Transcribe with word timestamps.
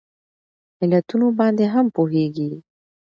علتونو 0.81 1.27
باندې 1.39 1.65
هم 1.73 1.85
پوهیږي 1.95 2.51